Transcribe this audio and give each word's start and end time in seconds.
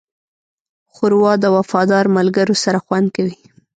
ښوروا 0.93 1.33
د 1.39 1.45
وفادار 1.55 2.05
ملګرو 2.17 2.55
سره 2.63 2.79
خوند 2.85 3.07
کوي. 3.15 3.37